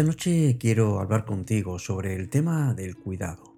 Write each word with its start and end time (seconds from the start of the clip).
Esta 0.00 0.08
noche 0.08 0.56
quiero 0.58 0.98
hablar 0.98 1.26
contigo 1.26 1.78
sobre 1.78 2.16
el 2.16 2.30
tema 2.30 2.72
del 2.72 2.96
cuidado. 2.96 3.54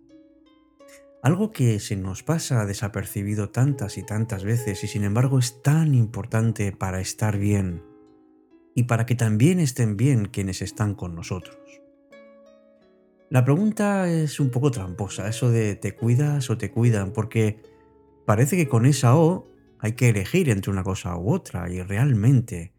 Algo 1.23 1.53
que 1.53 1.79
se 1.79 1.95
nos 1.95 2.25
pasa 2.25 2.67
desapercibido 2.67 3.51
tantas 3.51 3.97
y 3.97 4.03
tantas 4.03 4.43
veces 4.43 4.83
y 4.83 4.89
sin 4.89 5.05
embargo 5.05 5.39
es 5.39 5.63
tan 5.63 5.95
importante 5.95 6.73
para 6.73 7.01
estar 7.01 7.39
bien 7.39 7.85
y 8.75 8.83
para 8.83 9.07
que 9.07 9.15
también 9.15 9.61
estén 9.61 9.97
bien 9.97 10.25
quienes 10.25 10.63
están 10.63 10.97
con 10.97 11.15
nosotros. 11.15 11.61
La 13.31 13.45
pregunta 13.45 14.11
es 14.11 14.41
un 14.41 14.51
poco 14.51 14.73
tramposa, 14.73 15.29
eso 15.29 15.49
de 15.49 15.77
te 15.77 15.95
cuidas 15.95 16.51
o 16.51 16.59
te 16.59 16.73
cuidan, 16.73 17.13
porque 17.13 17.63
parece 18.27 18.57
que 18.57 18.67
con 18.67 18.85
esa 18.85 19.15
O 19.15 19.49
hay 19.79 19.93
que 19.93 20.09
elegir 20.09 20.49
entre 20.49 20.73
una 20.73 20.83
cosa 20.83 21.17
u 21.17 21.33
otra 21.33 21.71
y 21.71 21.81
realmente 21.83 22.73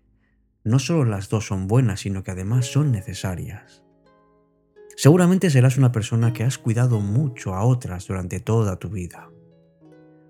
no 0.63 0.80
solo 0.80 1.05
las 1.05 1.30
dos 1.30 1.48
son 1.48 1.67
buenas, 1.67 2.02
sino 2.02 2.23
que 2.23 2.31
además 2.31 2.67
son 2.67 2.91
necesarias. 2.91 3.84
Seguramente 4.95 5.49
serás 5.49 5.77
una 5.77 5.91
persona 5.91 6.34
que 6.34 6.44
has 6.44 6.58
cuidado 6.58 6.99
mucho 6.99 7.55
a 7.55 7.63
otras 7.63 8.08
durante 8.08 8.40
toda 8.40 8.77
tu 8.77 8.90
vida. 8.90 9.30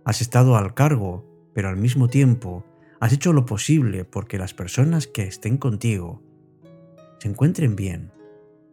Has 0.05 0.22
estado 0.22 0.55
al 0.55 0.74
cargo, 0.74 1.26
pero 1.54 1.70
al 1.70 1.77
mismo 1.77 2.08
tiempo 2.08 2.66
has 2.99 3.13
hecho 3.13 3.34
lo 3.34 3.46
posible 3.46 4.05
porque 4.05 4.38
las 4.38 4.54
personas 4.54 5.07
que 5.07 5.24
estén 5.24 5.57
contigo 5.57 6.24
se 7.20 7.27
encuentren 7.27 7.76
bien. 7.76 8.12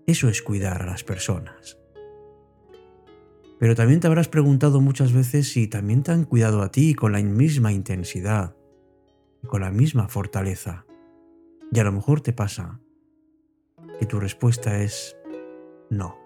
Eso 0.07 0.29
es 0.29 0.43
cuidar 0.43 0.83
a 0.83 0.87
las 0.87 1.05
personas. 1.05 1.79
Pero 3.59 3.75
también 3.75 4.01
te 4.01 4.07
habrás 4.07 4.29
preguntado 4.29 4.81
muchas 4.81 5.13
veces 5.13 5.53
si 5.53 5.69
también 5.69 6.03
te 6.03 6.13
han 6.13 6.25
cuidado 6.25 6.63
a 6.63 6.71
ti 6.71 6.95
con 6.95 7.13
la 7.13 7.23
misma 7.23 7.73
intensidad 7.73 8.57
y 9.43 9.47
con 9.47 9.61
la 9.61 9.71
misma 9.71 10.09
fortaleza. 10.09 10.87
Y 11.73 11.79
a 11.79 11.85
lo 11.85 11.93
mejor 11.93 12.21
te 12.21 12.33
pasa 12.33 12.81
que 13.99 14.07
tu 14.07 14.19
respuesta 14.19 14.83
es 14.83 15.17
no. 15.89 16.19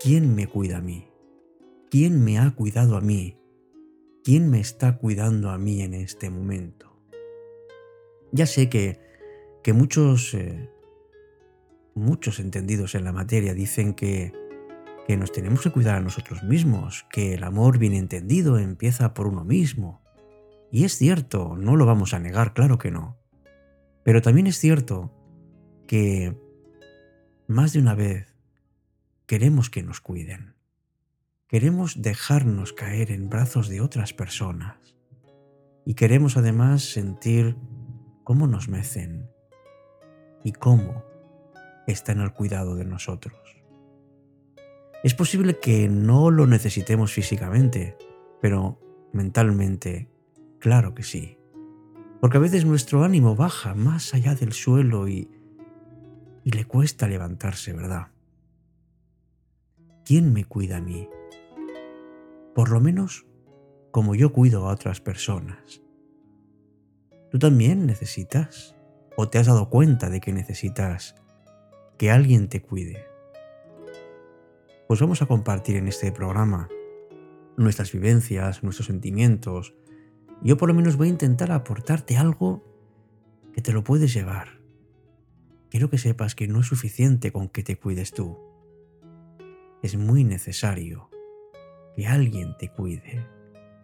¿Quién 0.00 0.34
me 0.34 0.46
cuida 0.46 0.78
a 0.78 0.80
mí? 0.80 1.08
¿Quién 1.90 2.24
me 2.24 2.38
ha 2.38 2.50
cuidado 2.52 2.96
a 2.96 3.00
mí? 3.00 3.36
¿Quién 4.22 4.48
me 4.48 4.60
está 4.60 4.96
cuidando 4.96 5.50
a 5.50 5.58
mí 5.58 5.82
en 5.82 5.94
este 5.94 6.30
momento? 6.30 6.96
Ya 8.32 8.46
sé 8.46 8.68
que, 8.68 9.00
que 9.64 9.72
muchos, 9.72 10.34
eh, 10.34 10.70
muchos 11.94 12.38
entendidos 12.38 12.94
en 12.94 13.04
la 13.04 13.12
materia 13.12 13.54
dicen 13.54 13.94
que, 13.94 14.32
que 15.06 15.16
nos 15.16 15.32
tenemos 15.32 15.62
que 15.62 15.72
cuidar 15.72 15.96
a 15.96 16.00
nosotros 16.00 16.44
mismos, 16.44 17.06
que 17.10 17.34
el 17.34 17.42
amor 17.42 17.78
bien 17.78 17.94
entendido 17.94 18.58
empieza 18.58 19.14
por 19.14 19.26
uno 19.26 19.44
mismo. 19.44 20.00
Y 20.70 20.84
es 20.84 20.96
cierto, 20.96 21.56
no 21.56 21.74
lo 21.74 21.86
vamos 21.86 22.14
a 22.14 22.20
negar, 22.20 22.54
claro 22.54 22.78
que 22.78 22.92
no. 22.92 23.19
Pero 24.10 24.22
también 24.22 24.48
es 24.48 24.58
cierto 24.58 25.12
que 25.86 26.36
más 27.46 27.72
de 27.72 27.78
una 27.78 27.94
vez 27.94 28.34
queremos 29.26 29.70
que 29.70 29.84
nos 29.84 30.00
cuiden. 30.00 30.56
Queremos 31.46 32.02
dejarnos 32.02 32.72
caer 32.72 33.12
en 33.12 33.30
brazos 33.30 33.68
de 33.68 33.80
otras 33.80 34.12
personas. 34.12 34.96
Y 35.86 35.94
queremos 35.94 36.36
además 36.36 36.82
sentir 36.82 37.56
cómo 38.24 38.48
nos 38.48 38.68
mecen 38.68 39.30
y 40.42 40.54
cómo 40.54 41.04
están 41.86 42.18
al 42.18 42.34
cuidado 42.34 42.74
de 42.74 42.86
nosotros. 42.86 43.38
Es 45.04 45.14
posible 45.14 45.60
que 45.60 45.88
no 45.88 46.32
lo 46.32 46.48
necesitemos 46.48 47.12
físicamente, 47.12 47.96
pero 48.42 48.80
mentalmente, 49.12 50.10
claro 50.58 50.96
que 50.96 51.04
sí. 51.04 51.39
Porque 52.20 52.36
a 52.36 52.40
veces 52.40 52.64
nuestro 52.64 53.02
ánimo 53.02 53.34
baja 53.34 53.74
más 53.74 54.14
allá 54.14 54.34
del 54.34 54.52
suelo 54.52 55.08
y, 55.08 55.30
y 56.44 56.50
le 56.50 56.64
cuesta 56.64 57.08
levantarse, 57.08 57.72
¿verdad? 57.72 58.08
¿Quién 60.04 60.32
me 60.32 60.44
cuida 60.44 60.78
a 60.78 60.80
mí? 60.80 61.08
Por 62.54 62.70
lo 62.70 62.80
menos 62.80 63.26
como 63.90 64.14
yo 64.14 64.32
cuido 64.32 64.68
a 64.68 64.72
otras 64.72 65.00
personas. 65.00 65.82
¿Tú 67.30 67.38
también 67.38 67.86
necesitas 67.86 68.76
o 69.16 69.28
te 69.28 69.38
has 69.38 69.46
dado 69.46 69.70
cuenta 69.70 70.10
de 70.10 70.20
que 70.20 70.32
necesitas 70.32 71.14
que 71.96 72.10
alguien 72.10 72.48
te 72.48 72.60
cuide? 72.60 73.04
Pues 74.88 75.00
vamos 75.00 75.22
a 75.22 75.26
compartir 75.26 75.76
en 75.76 75.86
este 75.86 76.10
programa 76.10 76.68
nuestras 77.56 77.92
vivencias, 77.92 78.62
nuestros 78.62 78.86
sentimientos, 78.86 79.74
yo 80.42 80.56
por 80.56 80.68
lo 80.68 80.74
menos 80.74 80.96
voy 80.96 81.08
a 81.08 81.10
intentar 81.10 81.52
aportarte 81.52 82.16
algo 82.16 82.64
que 83.52 83.60
te 83.60 83.72
lo 83.72 83.84
puedes 83.84 84.12
llevar. 84.14 84.60
Quiero 85.70 85.90
que 85.90 85.98
sepas 85.98 86.34
que 86.34 86.48
no 86.48 86.60
es 86.60 86.66
suficiente 86.66 87.32
con 87.32 87.48
que 87.48 87.62
te 87.62 87.76
cuides 87.76 88.12
tú. 88.12 88.38
Es 89.82 89.96
muy 89.96 90.24
necesario 90.24 91.10
que 91.94 92.06
alguien 92.06 92.56
te 92.58 92.70
cuide. 92.70 93.26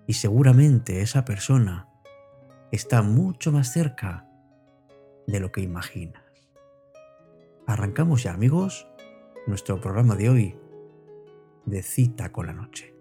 Y 0.06 0.14
seguramente 0.14 1.00
esa 1.00 1.24
persona 1.24 1.88
está 2.72 3.02
mucho 3.02 3.52
más 3.52 3.72
cerca 3.72 4.28
de 5.26 5.40
lo 5.40 5.52
que 5.52 5.60
imaginas. 5.60 6.22
Arrancamos 7.66 8.22
ya 8.22 8.32
amigos 8.32 8.88
nuestro 9.46 9.80
programa 9.80 10.16
de 10.16 10.30
hoy 10.30 10.56
de 11.64 11.82
cita 11.82 12.32
con 12.32 12.46
la 12.46 12.52
noche. 12.52 12.95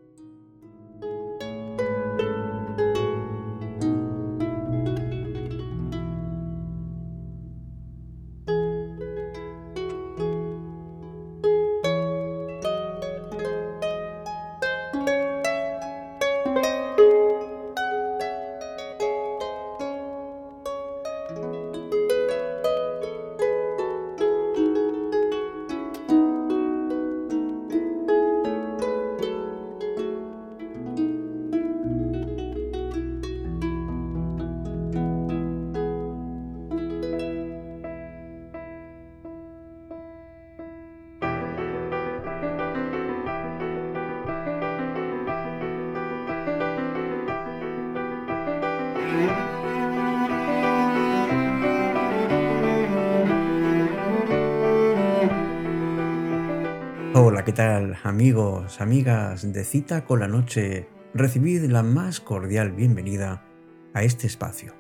¿Qué 57.46 57.54
tal 57.54 57.96
amigos, 58.04 58.82
amigas 58.82 59.54
de 59.54 59.64
Cita 59.64 60.04
con 60.04 60.20
la 60.20 60.28
Noche? 60.28 60.90
Recibid 61.14 61.66
la 61.66 61.84
más 61.84 62.20
cordial 62.20 62.72
bienvenida 62.72 63.46
a 63.94 64.02
este 64.02 64.26
espacio. 64.26 64.74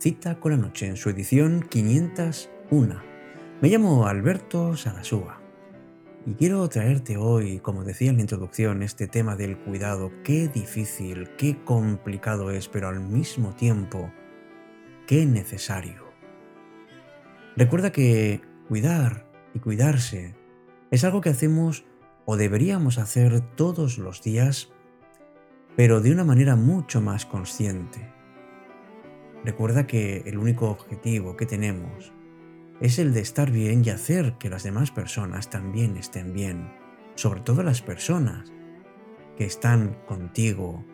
Cita 0.00 0.40
con 0.40 0.50
la 0.50 0.58
Noche 0.58 0.86
en 0.86 0.96
su 0.96 1.08
edición 1.08 1.64
501. 1.70 3.00
Me 3.60 3.68
llamo 3.68 4.08
Alberto 4.08 4.76
Sarasúa 4.76 5.40
y 6.26 6.34
quiero 6.34 6.68
traerte 6.68 7.16
hoy, 7.16 7.60
como 7.60 7.84
decía 7.84 8.10
en 8.10 8.16
la 8.16 8.22
introducción, 8.22 8.82
este 8.82 9.06
tema 9.06 9.36
del 9.36 9.56
cuidado. 9.56 10.10
Qué 10.24 10.48
difícil, 10.48 11.30
qué 11.36 11.62
complicado 11.62 12.50
es, 12.50 12.66
pero 12.66 12.88
al 12.88 12.98
mismo 12.98 13.54
tiempo, 13.54 14.10
qué 15.06 15.26
necesario. 15.26 16.08
Recuerda 17.56 17.92
que 17.92 18.40
cuidar 18.66 19.30
y 19.54 19.60
cuidarse 19.60 20.37
es 20.90 21.04
algo 21.04 21.20
que 21.20 21.30
hacemos 21.30 21.84
o 22.24 22.36
deberíamos 22.36 22.98
hacer 22.98 23.40
todos 23.56 23.98
los 23.98 24.22
días, 24.22 24.70
pero 25.76 26.00
de 26.00 26.12
una 26.12 26.24
manera 26.24 26.56
mucho 26.56 27.00
más 27.00 27.26
consciente. 27.26 28.12
Recuerda 29.44 29.86
que 29.86 30.22
el 30.26 30.38
único 30.38 30.68
objetivo 30.70 31.36
que 31.36 31.46
tenemos 31.46 32.12
es 32.80 32.98
el 32.98 33.12
de 33.12 33.20
estar 33.20 33.50
bien 33.50 33.82
y 33.84 33.90
hacer 33.90 34.34
que 34.38 34.50
las 34.50 34.62
demás 34.62 34.90
personas 34.90 35.50
también 35.50 35.96
estén 35.96 36.32
bien, 36.32 36.70
sobre 37.14 37.40
todo 37.40 37.62
las 37.62 37.82
personas 37.82 38.52
que 39.36 39.44
están 39.44 39.96
contigo 40.06 40.84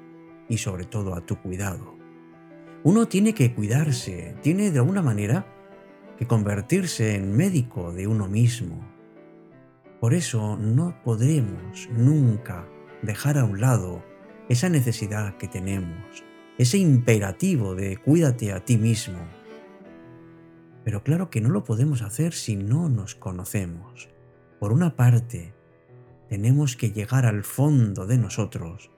y 0.49 0.59
sobre 0.59 0.85
todo 0.85 1.15
a 1.15 1.25
tu 1.25 1.37
cuidado. 1.41 1.99
Uno 2.83 3.09
tiene 3.09 3.35
que 3.35 3.55
cuidarse, 3.55 4.37
tiene 4.43 4.71
de 4.71 4.79
alguna 4.79 5.03
manera 5.03 5.47
que 6.19 6.27
convertirse 6.27 7.17
en 7.17 7.35
médico 7.35 7.93
de 7.93 8.07
uno 8.07 8.29
mismo, 8.29 8.94
por 10.05 10.13
eso 10.13 10.59
no 10.59 11.03
podremos 11.03 11.89
nunca 11.91 12.69
dejar 13.01 13.39
a 13.39 13.45
un 13.45 13.63
lado 13.63 14.05
esa 14.51 14.69
necesidad 14.69 15.39
que 15.39 15.49
tenemos, 15.49 16.23
ese 16.59 16.77
imperativo 16.77 17.75
de 17.75 17.97
cuídate 17.97 18.53
a 18.53 18.63
ti 18.63 18.77
mismo. 18.77 19.17
Pero 20.85 21.03
claro 21.03 21.31
que 21.31 21.41
no 21.41 21.49
lo 21.49 21.65
podemos 21.65 22.03
hacer 22.03 22.35
si 22.35 22.55
no 22.55 22.91
nos 22.91 23.15
conocemos. 23.15 24.11
Por 24.61 24.75
una 24.75 24.95
parte, 24.95 25.55
tenemos 26.29 26.77
que 26.77 26.93
llegar 26.93 27.25
al 27.25 27.43
fondo 27.43 28.05
de 28.05 28.19
nosotros 28.19 28.91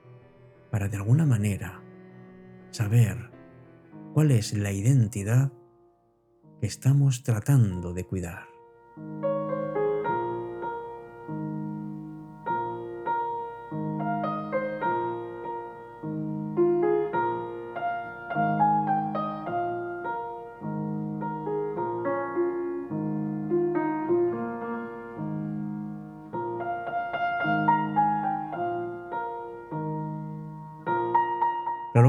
para 0.71 0.89
de 0.89 0.97
alguna 0.97 1.25
manera 1.25 1.81
saber 2.71 3.31
cuál 4.13 4.31
es 4.31 4.51
la 4.51 4.73
identidad 4.73 5.53
que 6.59 6.67
estamos 6.67 7.23
tratando 7.23 7.93
de 7.93 8.03
cuidar. 8.03 8.49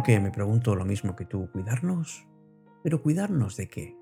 Me 0.08 0.30
pregunto 0.30 0.74
lo 0.74 0.86
mismo 0.86 1.14
que 1.14 1.26
tú, 1.26 1.50
¿cuidarnos? 1.52 2.26
¿Pero 2.82 3.02
cuidarnos 3.02 3.56
de 3.58 3.68
qué? 3.68 3.96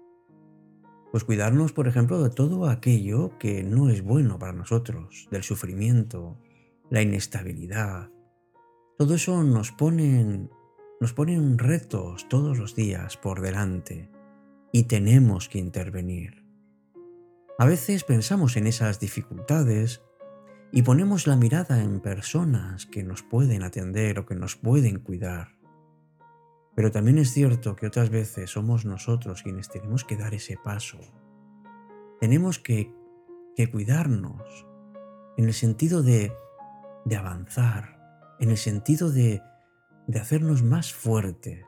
Pues 1.10 1.24
cuidarnos, 1.24 1.72
por 1.72 1.88
ejemplo, 1.88 2.22
de 2.22 2.30
todo 2.30 2.68
aquello 2.68 3.36
que 3.38 3.64
no 3.64 3.90
es 3.90 4.02
bueno 4.02 4.38
para 4.38 4.52
nosotros, 4.52 5.26
del 5.32 5.42
sufrimiento, 5.42 6.38
la 6.90 7.02
inestabilidad. 7.02 8.10
Todo 8.96 9.16
eso 9.16 9.42
nos 9.42 9.72
ponen, 9.72 10.48
nos 11.00 11.12
retos 11.58 12.28
todos 12.28 12.56
los 12.56 12.76
días 12.76 13.16
por 13.16 13.40
delante 13.40 14.08
y 14.70 14.84
tenemos 14.84 15.48
que 15.48 15.58
intervenir. 15.58 16.44
A 17.58 17.66
veces 17.66 18.04
pensamos 18.04 18.56
en 18.56 18.68
esas 18.68 19.00
dificultades 19.00 20.02
y 20.70 20.82
ponemos 20.82 21.26
la 21.26 21.34
mirada 21.34 21.82
en 21.82 22.00
personas 22.00 22.86
que 22.86 23.02
nos 23.02 23.24
pueden 23.24 23.64
atender 23.64 24.20
o 24.20 24.26
que 24.26 24.36
nos 24.36 24.54
pueden 24.54 25.00
cuidar. 25.00 25.55
Pero 26.76 26.90
también 26.90 27.16
es 27.16 27.32
cierto 27.32 27.74
que 27.74 27.86
otras 27.86 28.10
veces 28.10 28.50
somos 28.50 28.84
nosotros 28.84 29.42
quienes 29.42 29.70
tenemos 29.70 30.04
que 30.04 30.18
dar 30.18 30.34
ese 30.34 30.58
paso. 30.62 30.98
Tenemos 32.20 32.58
que, 32.58 32.94
cuidarnos 33.72 34.66
en 35.38 35.46
el 35.46 35.54
sentido 35.54 36.02
de, 36.02 36.32
de 37.06 37.16
avanzar, 37.16 38.36
en 38.38 38.50
el 38.50 38.58
sentido 38.58 39.10
de, 39.10 39.40
de 40.06 40.20
hacernos 40.20 40.62
más 40.62 40.92
fuertes, 40.92 41.64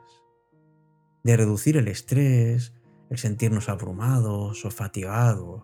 de 1.24 1.36
reducir 1.38 1.78
el 1.78 1.88
estrés, 1.88 2.74
el 3.08 3.16
sentirnos 3.16 3.70
abrumados 3.70 4.66
o 4.66 4.70
fatigados. 4.70 5.62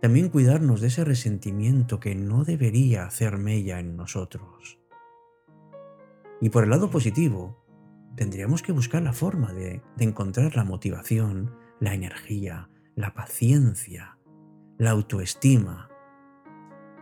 También 0.00 0.28
cuidarnos 0.28 0.80
de 0.80 0.86
ese 0.86 1.04
resentimiento 1.04 1.98
que 1.98 2.14
no 2.14 2.44
debería 2.44 3.06
hacer 3.06 3.38
mella 3.38 3.80
en 3.80 3.96
nosotros. 3.96 4.78
Y 6.40 6.50
por 6.50 6.62
el 6.62 6.70
lado 6.70 6.90
positivo, 6.90 7.61
tendríamos 8.16 8.62
que 8.62 8.72
buscar 8.72 9.02
la 9.02 9.12
forma 9.12 9.52
de, 9.52 9.82
encontrar 9.98 10.56
la 10.56 10.64
motivación, 10.64 11.54
la 11.80 11.94
energía, 11.94 12.70
la 12.94 13.14
paciencia, 13.14 14.18
la 14.78 14.90
autoestima 14.90 15.88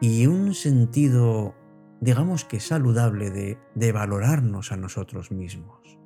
y 0.00 0.26
un 0.26 0.54
sentido, 0.54 1.54
digamos 2.00 2.44
que 2.44 2.60
saludable, 2.60 3.30
de, 3.30 3.58
de 3.74 3.92
valorarnos 3.92 4.72
a 4.72 4.76
nosotros 4.76 5.30
mismos. 5.30 5.98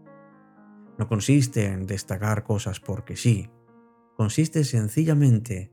No 0.99 1.09
consiste 1.09 1.67
en 1.67 1.87
destacar 1.87 2.45
cosas 2.45 2.81
porque 2.81 3.17
sí, 3.17 3.51
consiste 4.17 4.65
sencillamente 4.65 5.73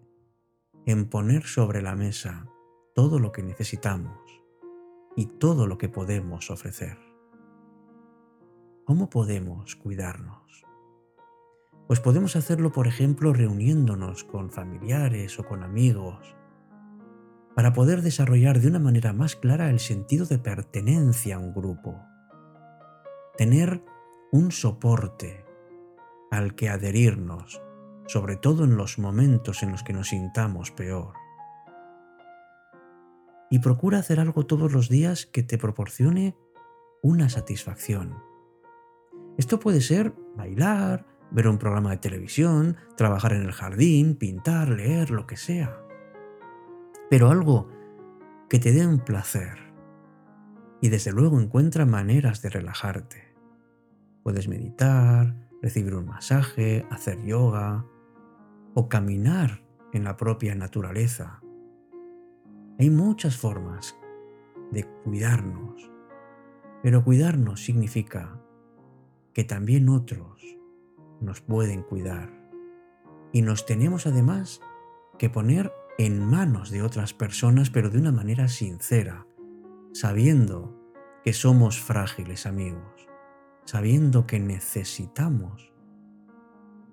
en 0.86 1.06
poner 1.10 1.44
sobre 1.44 1.82
la 1.82 1.96
mesa 1.96 2.48
todo 2.96 3.20
lo 3.20 3.32
que 3.32 3.44
necesitamos 3.44 4.20
y 5.16 5.28
todo 5.28 5.68
lo 5.68 5.78
que 5.78 5.90
podemos 5.90 6.50
ofrecer. 6.50 7.11
¿Cómo 8.86 9.12
podemos 9.12 9.76
cuidarnos? 9.76 10.66
Pues 11.88 12.00
podemos 12.00 12.36
hacerlo, 12.36 12.72
por 12.72 12.88
ejemplo, 12.88 13.32
reuniéndonos 13.32 14.24
con 14.24 14.50
familiares 14.50 15.38
o 15.40 15.46
con 15.46 15.64
amigos, 15.64 16.36
para 17.56 17.74
poder 17.74 18.02
desarrollar 18.02 18.60
de 18.60 18.68
una 18.68 18.80
manera 18.80 19.14
más 19.14 19.36
clara 19.36 19.70
el 19.70 19.80
sentido 19.80 20.26
de 20.26 20.40
pertenencia 20.40 21.36
a 21.36 21.40
un 21.40 21.54
grupo. 21.54 22.02
Tener 23.38 23.84
un 24.32 24.52
soporte 24.52 25.46
al 26.32 26.56
que 26.56 26.70
adherirnos, 26.70 27.62
sobre 28.08 28.36
todo 28.36 28.64
en 28.64 28.78
los 28.78 28.98
momentos 28.98 29.62
en 29.62 29.72
los 29.72 29.84
que 29.84 29.94
nos 29.94 30.10
sintamos 30.10 30.72
peor. 30.72 31.14
Y 33.52 33.60
procura 33.60 34.00
hacer 34.00 34.20
algo 34.20 34.48
todos 34.48 34.74
los 34.74 34.90
días 34.90 35.28
que 35.28 35.44
te 35.44 35.60
proporcione 35.60 36.36
una 37.04 37.30
satisfacción 37.30 38.31
esto 39.38 39.60
puede 39.60 39.82
ser 39.82 40.14
bailar, 40.36 41.06
ver 41.32 41.48
un 41.48 41.58
programa 41.58 41.92
de 41.92 41.98
televisión, 41.98 42.78
trabajar 42.98 43.34
en 43.34 43.44
el 43.44 43.52
jardín, 43.52 44.16
pintar, 44.16 44.70
leer, 44.70 45.12
lo 45.12 45.26
que 45.26 45.38
sea. 45.38 45.78
Pero 47.10 47.30
algo 47.30 47.70
que 48.50 48.60
te 48.60 48.72
dé 48.72 48.86
un 48.86 49.00
placer. 49.00 49.58
Y 50.82 50.90
desde 50.90 51.12
luego 51.12 51.40
encuentra 51.40 51.86
maneras 51.86 52.42
de 52.42 52.50
relajarte. 52.50 53.34
Puedes 54.24 54.48
meditar, 54.48 55.36
recibir 55.62 55.96
un 55.96 56.06
masaje, 56.06 56.86
hacer 56.90 57.24
yoga 57.24 57.86
o 58.74 58.90
caminar 58.90 59.64
en 59.94 60.04
la 60.04 60.18
propia 60.18 60.56
naturaleza. 60.56 61.42
Hay 62.80 62.90
muchas 62.90 63.38
formas 63.38 63.96
de 64.72 64.86
cuidarnos, 65.04 65.92
pero 66.82 67.04
cuidarnos 67.04 67.64
significa 67.64 68.42
que 69.34 69.44
también 69.44 69.90
otros 69.90 70.44
nos 71.20 71.42
pueden 71.42 71.84
cuidar. 71.84 72.50
Y 73.32 73.42
nos 73.42 73.66
tenemos 73.66 74.08
además 74.08 74.62
que 75.18 75.30
poner 75.30 75.72
en 75.98 76.26
manos 76.26 76.72
de 76.72 76.82
otras 76.82 77.14
personas, 77.14 77.70
pero 77.70 77.90
de 77.90 78.00
una 78.00 78.12
manera 78.12 78.48
sincera, 78.48 79.28
sabiendo 79.94 80.78
que 81.24 81.34
somos 81.34 81.80
frágiles 81.80 82.46
amigos, 82.46 83.08
sabiendo 83.66 84.26
que 84.26 84.40
necesitamos 84.40 85.72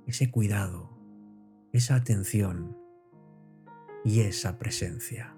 ese 0.07 0.30
cuidado, 0.30 0.90
esa 1.73 1.95
atención 1.95 2.76
y 4.04 4.21
esa 4.21 4.59
presencia. 4.59 5.38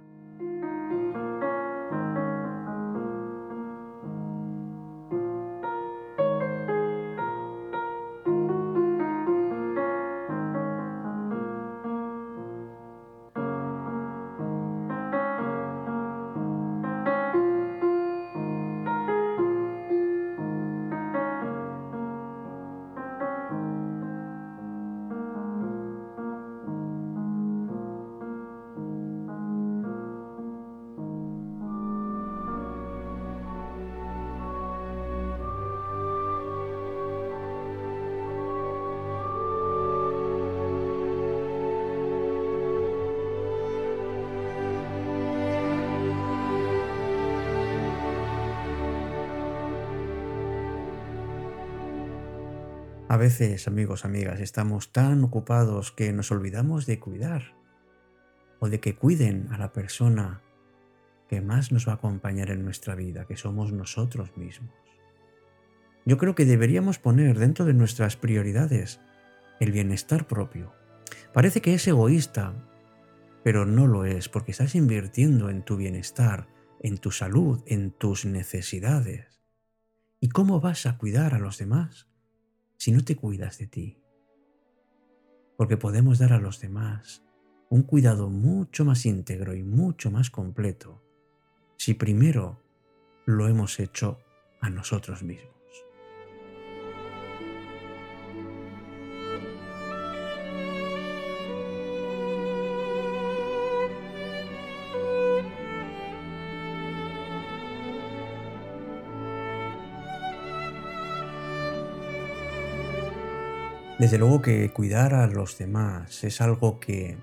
A 53.10 53.16
veces, 53.16 53.66
amigos, 53.66 54.04
amigas, 54.04 54.38
estamos 54.38 54.92
tan 54.92 55.24
ocupados 55.24 55.90
que 55.90 56.12
nos 56.12 56.30
olvidamos 56.30 56.86
de 56.86 57.00
cuidar 57.00 57.56
o 58.60 58.68
de 58.68 58.78
que 58.78 58.94
cuiden 58.94 59.48
a 59.50 59.58
la 59.58 59.72
persona 59.72 60.42
que 61.28 61.40
más 61.40 61.72
nos 61.72 61.88
va 61.88 61.94
a 61.94 61.94
acompañar 61.96 62.52
en 62.52 62.64
nuestra 62.64 62.94
vida, 62.94 63.26
que 63.26 63.36
somos 63.36 63.72
nosotros 63.72 64.36
mismos. 64.36 64.70
Yo 66.06 66.18
creo 66.18 66.36
que 66.36 66.44
deberíamos 66.44 67.00
poner 67.00 67.36
dentro 67.36 67.64
de 67.64 67.74
nuestras 67.74 68.16
prioridades 68.16 69.00
el 69.58 69.72
bienestar 69.72 70.28
propio. 70.28 70.72
Parece 71.34 71.60
que 71.60 71.74
es 71.74 71.88
egoísta, 71.88 72.54
pero 73.42 73.66
no 73.66 73.88
lo 73.88 74.04
es, 74.04 74.28
porque 74.28 74.52
estás 74.52 74.76
invirtiendo 74.76 75.50
en 75.50 75.64
tu 75.64 75.76
bienestar, 75.76 76.46
en 76.78 76.98
tu 76.98 77.10
salud, 77.10 77.60
en 77.66 77.90
tus 77.90 78.24
necesidades. 78.24 79.42
¿Y 80.20 80.28
cómo 80.28 80.60
vas 80.60 80.86
a 80.86 80.96
cuidar 80.96 81.34
a 81.34 81.40
los 81.40 81.58
demás? 81.58 82.06
Si 82.80 82.92
no 82.92 83.04
te 83.04 83.14
cuidas 83.14 83.58
de 83.58 83.66
ti? 83.66 84.00
porque 85.60 85.76
podemos 85.76 86.18
dar 86.18 86.32
a 86.32 86.38
los 86.38 86.58
demás 86.58 87.22
un 87.68 87.82
cuidado 87.82 88.30
mucho 88.30 88.86
más 88.86 89.04
íntegro 89.04 89.54
y 89.54 89.62
mucho 89.62 90.10
más 90.10 90.30
completo 90.30 91.02
si 91.76 91.92
primero 91.92 92.62
lo 93.26 93.46
hemos 93.46 93.78
hecho 93.78 94.20
a 94.62 94.70
nosotros 94.70 95.22
mismos. 95.22 95.59
Desde 114.00 114.16
luego 114.16 114.40
que 114.40 114.72
cuidar 114.72 115.12
a 115.12 115.26
los 115.26 115.58
demás 115.58 116.24
es 116.24 116.40
algo 116.40 116.80
que, 116.80 117.18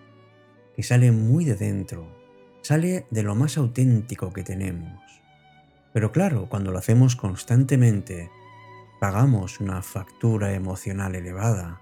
que 0.75 0.83
sale 0.83 1.11
muy 1.11 1.43
de 1.43 1.55
dentro, 1.55 2.07
sale 2.61 3.07
de 3.09 3.23
lo 3.23 3.33
más 3.33 3.57
auténtico 3.57 4.31
que 4.31 4.43
tenemos. 4.43 5.01
Pero 5.91 6.11
claro, 6.11 6.47
cuando 6.49 6.71
lo 6.71 6.77
hacemos 6.77 7.15
constantemente, 7.15 8.29
pagamos 9.01 9.59
una 9.59 9.81
factura 9.81 10.53
emocional 10.53 11.15
elevada. 11.15 11.81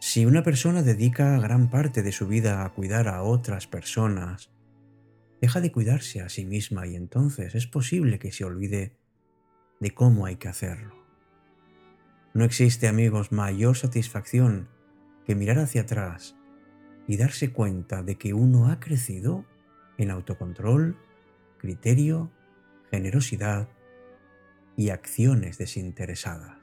Si 0.00 0.24
una 0.24 0.42
persona 0.42 0.82
dedica 0.82 1.38
gran 1.38 1.68
parte 1.68 2.02
de 2.02 2.12
su 2.12 2.26
vida 2.26 2.64
a 2.64 2.70
cuidar 2.70 3.06
a 3.06 3.22
otras 3.22 3.66
personas, 3.66 4.50
deja 5.42 5.60
de 5.60 5.70
cuidarse 5.70 6.22
a 6.22 6.30
sí 6.30 6.46
misma 6.46 6.86
y 6.86 6.96
entonces 6.96 7.54
es 7.54 7.66
posible 7.66 8.18
que 8.18 8.32
se 8.32 8.46
olvide 8.46 8.96
de 9.78 9.90
cómo 9.90 10.24
hay 10.24 10.36
que 10.36 10.48
hacerlo. 10.48 11.03
No 12.34 12.44
existe, 12.44 12.88
amigos, 12.88 13.30
mayor 13.30 13.76
satisfacción 13.76 14.68
que 15.24 15.36
mirar 15.36 15.58
hacia 15.58 15.82
atrás 15.82 16.36
y 17.06 17.16
darse 17.16 17.52
cuenta 17.52 18.02
de 18.02 18.16
que 18.16 18.34
uno 18.34 18.70
ha 18.70 18.80
crecido 18.80 19.44
en 19.98 20.10
autocontrol, 20.10 20.98
criterio, 21.58 22.32
generosidad 22.90 23.68
y 24.76 24.90
acciones 24.90 25.58
desinteresadas. 25.58 26.58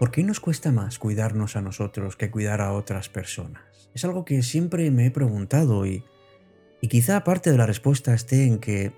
¿Por 0.00 0.10
qué 0.10 0.24
nos 0.24 0.40
cuesta 0.40 0.72
más 0.72 0.98
cuidarnos 0.98 1.56
a 1.56 1.60
nosotros 1.60 2.16
que 2.16 2.30
cuidar 2.30 2.62
a 2.62 2.72
otras 2.72 3.10
personas? 3.10 3.90
Es 3.94 4.02
algo 4.02 4.24
que 4.24 4.42
siempre 4.42 4.90
me 4.90 5.04
he 5.04 5.10
preguntado 5.10 5.84
y, 5.84 6.04
y 6.80 6.88
quizá 6.88 7.22
parte 7.22 7.50
de 7.50 7.58
la 7.58 7.66
respuesta 7.66 8.14
esté 8.14 8.46
en 8.46 8.60
que, 8.60 8.94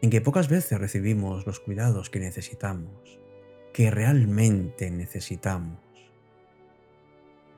en 0.00 0.08
que 0.08 0.22
pocas 0.22 0.48
veces 0.48 0.80
recibimos 0.80 1.46
los 1.46 1.60
cuidados 1.60 2.08
que 2.08 2.20
necesitamos, 2.20 3.20
que 3.74 3.90
realmente 3.90 4.90
necesitamos. 4.90 5.78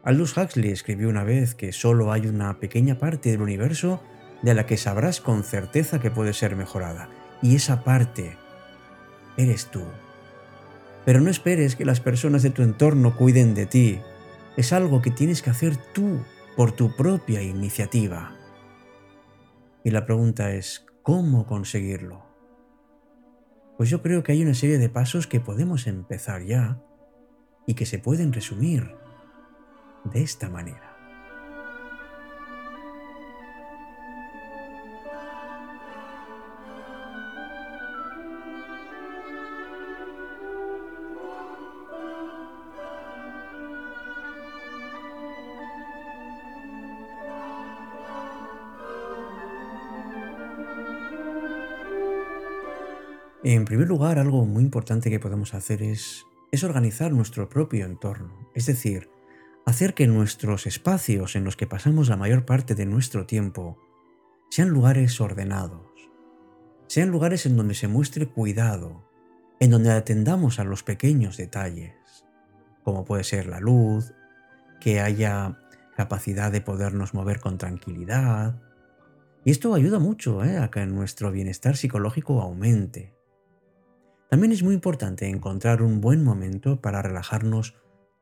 Aldous 0.02 0.36
Huxley 0.36 0.72
escribió 0.72 1.08
una 1.08 1.22
vez 1.22 1.54
que 1.54 1.70
solo 1.70 2.10
hay 2.10 2.26
una 2.26 2.58
pequeña 2.58 2.98
parte 2.98 3.30
del 3.30 3.42
universo 3.42 4.02
de 4.42 4.54
la 4.54 4.66
que 4.66 4.76
sabrás 4.76 5.20
con 5.20 5.44
certeza 5.44 6.00
que 6.00 6.10
puede 6.10 6.32
ser 6.32 6.56
mejorada, 6.56 7.08
y 7.42 7.54
esa 7.54 7.84
parte 7.84 8.36
eres 9.36 9.66
tú. 9.66 9.84
Pero 11.04 11.20
no 11.20 11.30
esperes 11.30 11.76
que 11.76 11.84
las 11.84 12.00
personas 12.00 12.42
de 12.42 12.50
tu 12.50 12.62
entorno 12.62 13.16
cuiden 13.16 13.54
de 13.54 13.66
ti. 13.66 14.00
Es 14.56 14.72
algo 14.72 15.02
que 15.02 15.10
tienes 15.10 15.42
que 15.42 15.50
hacer 15.50 15.76
tú 15.76 16.20
por 16.56 16.72
tu 16.72 16.94
propia 16.94 17.42
iniciativa. 17.42 18.32
Y 19.84 19.90
la 19.90 20.04
pregunta 20.04 20.52
es, 20.52 20.86
¿cómo 21.02 21.46
conseguirlo? 21.46 22.24
Pues 23.76 23.90
yo 23.90 24.02
creo 24.02 24.22
que 24.22 24.32
hay 24.32 24.42
una 24.42 24.54
serie 24.54 24.78
de 24.78 24.88
pasos 24.88 25.26
que 25.26 25.40
podemos 25.40 25.86
empezar 25.86 26.44
ya 26.44 26.80
y 27.66 27.74
que 27.74 27.86
se 27.86 27.98
pueden 27.98 28.32
resumir 28.32 28.94
de 30.04 30.22
esta 30.22 30.48
manera. 30.48 30.91
En 53.44 53.64
primer 53.64 53.88
lugar, 53.88 54.20
algo 54.20 54.46
muy 54.46 54.62
importante 54.62 55.10
que 55.10 55.18
podemos 55.18 55.52
hacer 55.54 55.82
es, 55.82 56.24
organizar 56.62 57.10
nuestro 57.10 57.48
propio 57.48 57.86
entorno, 57.86 58.48
es 58.54 58.66
decir, 58.66 59.10
hacer 59.66 59.94
que 59.94 60.06
nuestros 60.06 60.66
espacios 60.68 61.34
en 61.34 61.42
los 61.42 61.56
que 61.56 61.66
pasamos 61.66 62.08
la 62.08 62.16
mayor 62.16 62.44
parte 62.44 62.76
de 62.76 62.86
nuestro 62.86 63.26
tiempo 63.26 63.78
sean 64.48 64.68
lugares 64.68 65.20
ordenados, 65.20 65.88
sean 66.86 67.08
lugares 67.08 67.44
en 67.44 67.56
donde 67.56 67.74
se 67.74 67.88
muestre 67.88 68.28
cuidado, 68.28 69.02
en 69.58 69.70
donde 69.70 69.90
atendamos 69.90 70.60
a 70.60 70.64
los 70.64 70.84
pequeños 70.84 71.36
detalles, 71.36 71.94
como 72.84 73.04
puede 73.04 73.24
ser 73.24 73.46
la 73.46 73.58
luz, 73.58 74.12
que 74.80 75.00
haya 75.00 75.58
capacidad 75.96 76.52
de 76.52 76.60
podernos 76.60 77.12
mover 77.12 77.40
con 77.40 77.58
tranquilidad. 77.58 78.60
Y 79.44 79.50
esto 79.50 79.74
ayuda 79.74 79.98
mucho 79.98 80.44
¿eh? 80.44 80.58
a 80.58 80.70
que 80.70 80.86
nuestro 80.86 81.32
bienestar 81.32 81.76
psicológico 81.76 82.40
aumente. 82.40 83.20
También 84.32 84.52
es 84.52 84.62
muy 84.62 84.72
importante 84.72 85.28
encontrar 85.28 85.82
un 85.82 86.00
buen 86.00 86.24
momento 86.24 86.80
para 86.80 87.02
relajarnos 87.02 87.74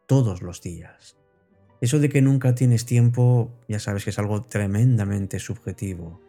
todos 0.09 0.43
los 0.43 0.61
días. 0.61 1.17
Eso 1.81 2.01
de 2.01 2.09
que 2.09 2.21
nunca 2.21 2.53
tienes 2.57 2.85
tiempo, 2.85 3.53
ya 3.69 3.79
sabes 3.79 4.03
que 4.03 4.11
es 4.11 4.19
algo 4.19 4.43
tremendamente 4.43 5.39
subjetivo. 5.39 6.21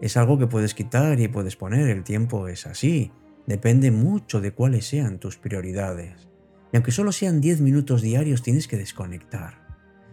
Es 0.00 0.16
algo 0.16 0.38
que 0.38 0.46
puedes 0.46 0.74
quitar 0.74 1.18
y 1.18 1.26
puedes 1.26 1.56
poner, 1.56 1.88
el 1.88 2.04
tiempo 2.04 2.46
es 2.46 2.68
así, 2.68 3.10
depende 3.48 3.90
mucho 3.90 4.40
de 4.40 4.52
cuáles 4.52 4.86
sean 4.86 5.18
tus 5.18 5.38
prioridades. 5.38 6.28
Y 6.72 6.76
aunque 6.76 6.92
solo 6.92 7.10
sean 7.10 7.40
10 7.40 7.62
minutos 7.62 8.00
diarios, 8.00 8.42
tienes 8.42 8.68
que 8.68 8.76
desconectar. 8.76 9.54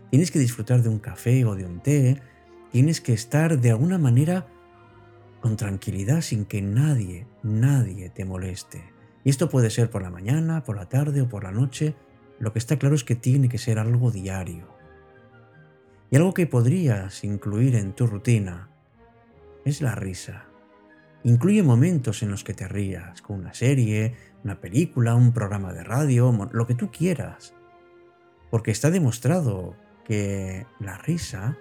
Tienes 0.10 0.32
que 0.32 0.40
disfrutar 0.40 0.82
de 0.82 0.90
un 0.90 0.98
café 0.98 1.46
o 1.46 1.54
de 1.54 1.68
un 1.68 1.82
té, 1.84 2.20
tienes 2.72 3.00
que 3.00 3.14
estar 3.14 3.60
de 3.60 3.70
alguna 3.70 4.00
manera 4.00 4.48
con 5.41 5.57
tranquilidad 5.57 6.21
sin 6.21 6.45
que 6.45 6.62
nadie, 6.62 7.27
nadie 7.43 8.10
te 8.10 8.24
moleste. 8.24 8.83
Y 9.24 9.29
esto 9.29 9.50
puede 9.50 9.69
ser 9.69 9.89
por 9.89 10.01
la 10.01 10.10
mañana, 10.10 10.63
por 10.63 10.77
la 10.77 10.88
tarde 10.88 11.21
o 11.21 11.27
por 11.27 11.43
la 11.43 11.51
noche. 11.51 11.95
Lo 12.39 12.53
que 12.53 12.60
está 12.60 12.77
claro 12.77 12.95
es 12.95 13.03
que 13.03 13.15
tiene 13.15 13.50
que 13.50 13.57
ser 13.57 13.79
algo 13.79 14.12
diario. 14.12 14.67
Y 16.10 16.15
algo 16.15 16.33
que 16.33 16.48
podrías 16.48 17.24
incluir 17.24 17.75
en 17.75 17.93
tu 17.93 18.07
rutina 18.07 18.69
es 19.65 19.81
la 19.81 19.95
risa. 19.95 20.45
Incluye 21.24 21.62
momentos 21.62 22.24
en 22.24 22.31
los 22.31 22.43
que 22.43 22.53
te 22.53 22.67
rías, 22.67 23.21
con 23.21 23.39
una 23.39 23.53
serie, 23.53 24.15
una 24.43 24.60
película, 24.60 25.15
un 25.15 25.33
programa 25.33 25.71
de 25.71 25.83
radio, 25.83 26.50
lo 26.51 26.67
que 26.67 26.75
tú 26.75 26.91
quieras. 26.91 27.53
Porque 28.50 28.71
está 28.71 28.89
demostrado 28.89 29.75
que 30.03 30.65
la 30.79 30.98
risa 30.98 31.57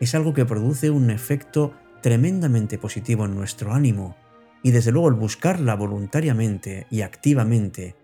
es 0.00 0.14
algo 0.14 0.32
que 0.32 0.46
produce 0.46 0.90
un 0.90 1.10
efecto 1.10 1.74
tremendamente 2.00 2.78
positivo 2.78 3.24
en 3.24 3.34
nuestro 3.34 3.72
ánimo 3.72 4.16
y 4.62 4.70
desde 4.72 4.92
luego 4.92 5.08
el 5.08 5.14
buscarla 5.14 5.74
voluntariamente 5.74 6.86
y 6.90 7.02
activamente 7.02 7.96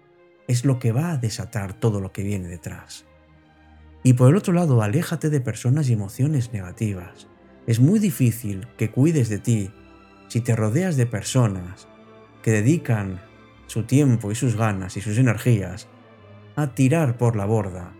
es 0.48 0.64
lo 0.64 0.78
que 0.78 0.92
va 0.92 1.12
a 1.12 1.16
desatar 1.16 1.74
todo 1.74 2.00
lo 2.00 2.12
que 2.12 2.22
viene 2.22 2.48
detrás. 2.48 3.04
Y 4.02 4.12
por 4.12 4.30
el 4.30 4.36
otro 4.36 4.52
lado, 4.52 4.82
aléjate 4.82 5.30
de 5.30 5.40
personas 5.40 5.88
y 5.88 5.92
emociones 5.92 6.52
negativas. 6.52 7.26
Es 7.66 7.80
muy 7.80 7.98
difícil 7.98 8.68
que 8.76 8.90
cuides 8.90 9.28
de 9.28 9.38
ti 9.38 9.70
si 10.28 10.40
te 10.40 10.54
rodeas 10.54 10.96
de 10.96 11.06
personas 11.06 11.88
que 12.42 12.52
dedican 12.52 13.20
su 13.66 13.82
tiempo 13.82 14.30
y 14.30 14.36
sus 14.36 14.56
ganas 14.56 14.96
y 14.96 15.00
sus 15.00 15.18
energías 15.18 15.88
a 16.54 16.74
tirar 16.74 17.18
por 17.18 17.34
la 17.34 17.44
borda 17.44 17.92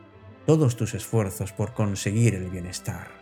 todos 0.47 0.77
tus 0.77 0.95
esfuerzos 0.95 1.53
por 1.53 1.75
conseguir 1.75 2.37
el 2.37 2.49
bienestar. 2.49 3.16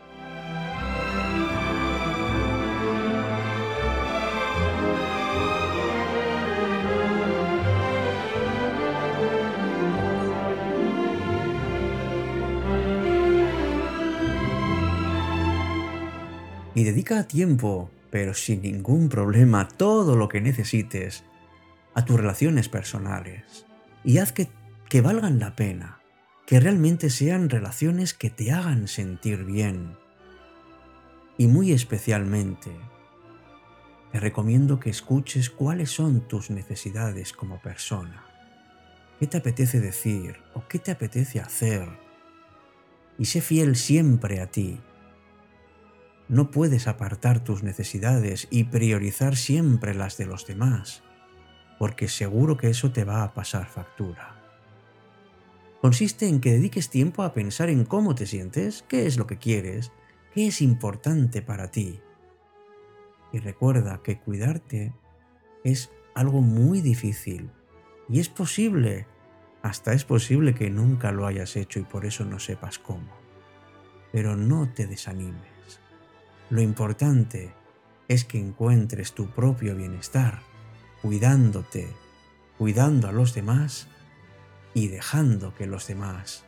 Y 16.75 16.85
dedica 16.85 17.26
tiempo, 17.28 17.90
pero 18.11 18.35
sin 18.35 18.62
ningún 18.62 19.09
problema, 19.09 19.69
todo 19.69 20.16
lo 20.16 20.28
que 20.28 20.40
necesites 20.40 21.25
a 21.95 22.04
tus 22.04 22.16
relaciones 22.16 22.69
personales. 22.69 23.66
Y 24.02 24.19
haz 24.19 24.33
que, 24.33 24.49
que 24.88 25.00
valgan 25.00 25.38
la 25.38 25.57
pena, 25.57 26.00
que 26.47 26.61
realmente 26.61 27.11
sean 27.11 27.49
relaciones 27.49 28.14
que 28.14 28.31
te 28.31 28.52
hagan 28.52 28.88
sentir 28.88 29.45
bien. 29.45 29.97
Y 31.38 31.47
muy 31.47 31.73
especialmente, 31.73 32.71
te 34.12 34.21
recomiendo 34.21 34.78
que 34.78 34.90
escuches 34.90 35.50
cuáles 35.50 35.90
son 35.90 36.28
tus 36.28 36.50
necesidades 36.50 37.33
como 37.33 37.61
persona. 37.61 38.25
¿Qué 39.19 39.26
te 39.26 39.38
apetece 39.38 39.81
decir 39.81 40.37
o 40.54 40.69
qué 40.69 40.78
te 40.78 40.90
apetece 40.90 41.40
hacer? 41.40 41.88
Y 43.19 43.25
sé 43.25 43.40
fiel 43.40 43.75
siempre 43.75 44.40
a 44.40 44.47
ti. 44.47 44.81
No 46.28 46.50
puedes 46.50 46.88
apartar 46.88 47.45
tus 47.45 47.62
necesidades 47.62 48.49
y 48.50 48.64
priorizar 48.64 49.37
siempre 49.37 49.95
las 49.95 50.16
de 50.16 50.26
los 50.26 50.47
demás, 50.47 51.02
porque 51.78 52.09
seguro 52.09 52.57
que 52.57 52.71
eso 52.71 52.93
te 52.93 53.04
va 53.04 53.23
a 53.23 53.35
pasar 53.35 53.66
factura. 53.66 54.40
Consiste 55.81 56.28
en 56.28 56.40
que 56.40 56.52
dediques 56.52 56.88
tiempo 56.88 57.23
a 57.23 57.35
pensar 57.35 57.69
en 57.69 57.85
cómo 57.85 58.14
te 58.14 58.26
sientes, 58.26 58.85
qué 58.88 59.07
es 59.07 59.19
lo 59.19 59.26
que 59.26 59.38
quieres, 59.38 59.93
qué 60.33 60.47
es 60.47 60.62
importante 60.62 61.43
para 61.43 61.71
ti 61.71 62.00
y 63.35 63.40
recuerda 63.40 64.00
que 64.00 64.21
cuidarte 64.21 64.95
es 65.64 65.90
algo 66.14 66.40
muy 66.40 66.81
difícil. 66.81 67.50
Y 68.09 68.21
es 68.21 68.28
posible, 68.28 69.09
hasta 69.61 69.93
es 69.93 70.04
posible 70.04 70.54
que 70.54 70.71
nunca 70.71 71.11
lo 71.11 71.26
hayas 71.26 71.57
hecho 71.57 71.81
y 71.81 71.83
por 71.83 72.07
eso 72.07 72.25
no 72.25 72.38
sepas 72.38 72.78
cómo. 72.78 73.11
Pero 74.12 74.37
no 74.37 74.73
te 74.73 74.87
desanimes. 74.87 75.53
Lo 76.54 76.61
importante 76.61 77.52
es 78.06 78.25
que 78.25 78.38
encuentres 78.38 79.12
tu 79.12 79.26
propio 79.26 79.75
bienestar, 79.75 80.42
cuidándote, 81.02 81.88
cuidando 82.58 83.08
a 83.08 83.12
los 83.12 83.34
demás 83.34 83.88
y 84.73 84.87
dejando 84.87 85.52
que 85.56 85.66
los 85.66 85.88
demás 85.88 86.44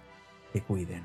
te 0.52 0.62
cuiden. 0.62 1.02